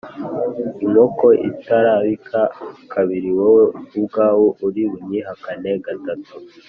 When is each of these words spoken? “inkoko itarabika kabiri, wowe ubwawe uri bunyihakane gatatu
“inkoko 0.83 1.27
itarabika 1.49 2.41
kabiri, 2.93 3.29
wowe 3.37 3.63
ubwawe 3.97 4.47
uri 4.67 4.83
bunyihakane 4.91 5.71
gatatu 5.85 6.33